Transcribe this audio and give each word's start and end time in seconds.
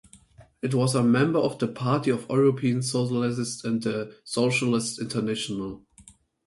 It 0.63 0.73
was 0.73 0.95
a 0.95 1.03
member 1.03 1.37
of 1.37 1.59
the 1.59 1.67
Party 1.67 2.09
of 2.09 2.25
European 2.27 2.81
Socialists 2.81 3.63
and 3.63 3.83
the 3.83 4.15
Socialist 4.23 4.99
International. 4.99 5.85